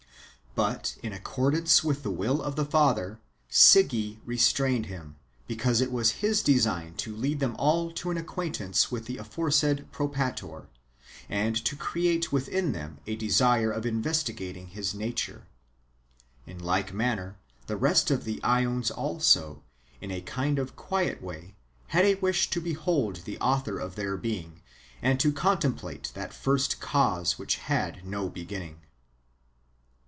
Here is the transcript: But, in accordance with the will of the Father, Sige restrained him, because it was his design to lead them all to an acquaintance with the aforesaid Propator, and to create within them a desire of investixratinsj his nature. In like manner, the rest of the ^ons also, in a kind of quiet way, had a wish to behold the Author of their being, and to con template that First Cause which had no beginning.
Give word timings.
But, 0.53 0.97
in 1.01 1.13
accordance 1.13 1.81
with 1.81 2.03
the 2.03 2.11
will 2.11 2.41
of 2.41 2.57
the 2.57 2.65
Father, 2.65 3.21
Sige 3.49 4.17
restrained 4.25 4.87
him, 4.87 5.15
because 5.47 5.79
it 5.79 5.93
was 5.93 6.11
his 6.19 6.43
design 6.43 6.93
to 6.95 7.15
lead 7.15 7.39
them 7.39 7.55
all 7.55 7.89
to 7.93 8.09
an 8.11 8.17
acquaintance 8.17 8.91
with 8.91 9.05
the 9.05 9.15
aforesaid 9.17 9.89
Propator, 9.93 10.67
and 11.29 11.55
to 11.63 11.77
create 11.77 12.33
within 12.33 12.73
them 12.73 12.97
a 13.07 13.15
desire 13.15 13.71
of 13.71 13.85
investixratinsj 13.85 14.67
his 14.67 14.93
nature. 14.93 15.47
In 16.45 16.59
like 16.59 16.93
manner, 16.93 17.37
the 17.67 17.77
rest 17.77 18.11
of 18.11 18.25
the 18.25 18.41
^ons 18.41 18.91
also, 18.93 19.63
in 20.01 20.11
a 20.11 20.19
kind 20.19 20.59
of 20.59 20.75
quiet 20.75 21.21
way, 21.23 21.55
had 21.87 22.03
a 22.03 22.15
wish 22.15 22.49
to 22.49 22.59
behold 22.59 23.21
the 23.23 23.39
Author 23.39 23.79
of 23.79 23.95
their 23.95 24.17
being, 24.17 24.61
and 25.01 25.17
to 25.21 25.31
con 25.31 25.59
template 25.59 26.11
that 26.11 26.33
First 26.33 26.81
Cause 26.81 27.39
which 27.39 27.55
had 27.55 28.05
no 28.05 28.27
beginning. 28.27 28.81